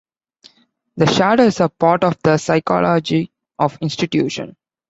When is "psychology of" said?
2.39-3.77